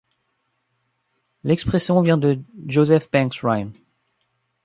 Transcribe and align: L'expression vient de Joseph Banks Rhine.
L'expression 1.43 2.01
vient 2.01 2.17
de 2.17 2.41
Joseph 2.65 3.11
Banks 3.11 3.41
Rhine. 3.43 3.73